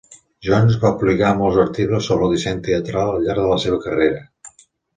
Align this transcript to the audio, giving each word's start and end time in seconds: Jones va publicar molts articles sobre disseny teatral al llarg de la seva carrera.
Jones 0.45 0.77
va 0.85 0.91
publicar 1.01 1.29
molts 1.41 1.59
articles 1.65 2.09
sobre 2.13 2.31
disseny 2.33 2.63
teatral 2.71 3.13
al 3.13 3.23
llarg 3.29 3.43
de 3.45 3.53
la 3.55 3.61
seva 3.69 3.81
carrera. 3.87 4.27